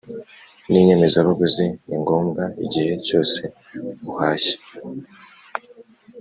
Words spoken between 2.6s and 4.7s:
igihe cyose uhashye